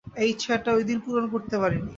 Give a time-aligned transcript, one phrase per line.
[0.21, 1.89] এই ইচ্ছাটা ওই দিন পূরণ করতে পারিনি।